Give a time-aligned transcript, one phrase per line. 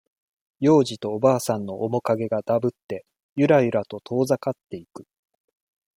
[0.59, 3.05] 幼児とおばあさんの面影がだぶって、
[3.35, 5.05] ゆらゆらと遠ざかっていく。